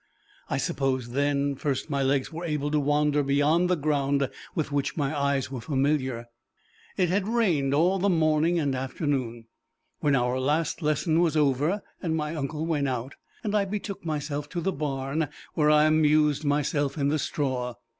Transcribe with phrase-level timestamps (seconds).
[0.49, 4.97] I suppose then first my legs were able to wander beyond the ground with which
[4.97, 6.25] my eyes were familiar.
[6.97, 9.45] It had rained all the morning and afternoon.
[9.99, 14.59] When our last lesson was over, my uncle went out, and I betook myself to
[14.59, 17.75] the barn, where I amused myself in the straw.